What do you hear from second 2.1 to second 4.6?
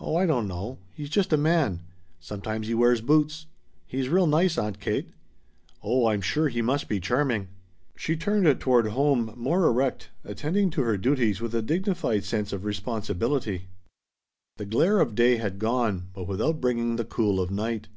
Sometimes he wears boots. He's real nice,